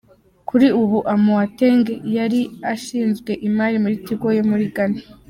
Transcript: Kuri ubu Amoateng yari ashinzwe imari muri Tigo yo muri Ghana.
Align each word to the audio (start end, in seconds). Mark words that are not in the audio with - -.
Kuri 0.49 0.67
ubu 0.81 0.97
Amoateng 1.13 1.83
yari 2.17 2.41
ashinzwe 2.73 3.31
imari 3.47 3.77
muri 3.83 3.95
Tigo 4.05 4.27
yo 4.37 4.43
muri 4.51 4.65
Ghana. 4.75 5.01